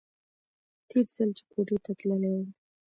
تېر 0.89 1.05
ځل 1.15 1.29
چې 1.37 1.43
کوټې 1.51 1.77
ته 1.83 1.91
تللى 1.99 2.29
و. 2.33 2.37